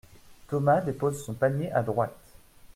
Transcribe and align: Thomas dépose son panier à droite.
Thomas 0.49 0.81
dépose 0.81 1.23
son 1.23 1.35
panier 1.35 1.71
à 1.73 1.83
droite. 1.83 2.17